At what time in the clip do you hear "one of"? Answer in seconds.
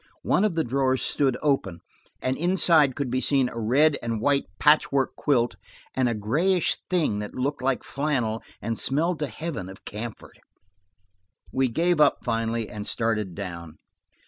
0.23-0.55